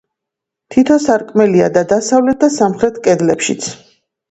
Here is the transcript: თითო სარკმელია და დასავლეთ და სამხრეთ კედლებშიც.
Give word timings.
თითო 0.75 0.97
სარკმელია 1.03 1.69
და 1.77 1.85
დასავლეთ 1.93 2.41
და 2.47 2.51
სამხრეთ 2.57 3.01
კედლებშიც. 3.11 3.71